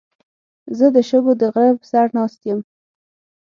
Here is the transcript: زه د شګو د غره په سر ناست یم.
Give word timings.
زه 0.77 0.85
د 0.95 0.97
شګو 1.09 1.33
د 1.41 1.43
غره 1.53 1.71
په 1.79 1.85
سر 1.91 2.07
ناست 2.17 2.39
یم. 2.47 2.59